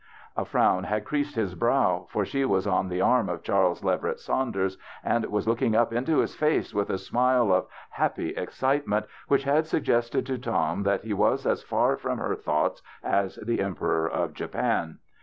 A 0.35 0.45
fro^Ti 0.45 0.85
had 0.85 1.05
creased 1.05 1.35
his 1.35 1.53
brow, 1.53 2.07
for 2.09 2.25
she 2.25 2.43
was 2.43 2.65
on 2.65 2.89
the 2.89 3.01
arm 3.01 3.29
of 3.29 3.43
Charles 3.43 3.83
Leverett 3.83 4.19
Saunders, 4.19 4.75
and 5.03 5.23
was 5.27 5.47
looking 5.47 5.75
up 5.75 5.93
into 5.93 6.17
his 6.21 6.33
face 6.33 6.73
with 6.73 6.89
a 6.89 6.97
smile 6.97 7.53
of 7.53 7.67
happy 7.91 8.29
excitement 8.31 9.05
which 9.27 9.43
had 9.43 9.67
suggested 9.67 10.25
to 10.25 10.39
Tom 10.39 10.81
that 10.81 11.03
he 11.03 11.13
was 11.13 11.45
as 11.45 11.61
far 11.61 11.97
from 11.97 12.17
her 12.17 12.35
thoughts 12.35 12.81
as 13.03 13.35
the 13.45 13.61
Emperor 13.61 14.09
of 14.09 14.33
Japan. 14.33 14.97